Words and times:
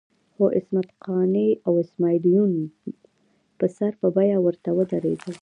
خو 0.33 0.43
عصمت 0.57 0.89
قانع 1.05 1.47
او 1.65 1.73
اسماعیل 1.83 2.23
یون 2.35 2.51
په 3.57 3.65
سر 3.77 3.91
په 4.01 4.07
بیه 4.15 4.37
ورته 4.45 4.69
ودرېدل. 4.77 5.33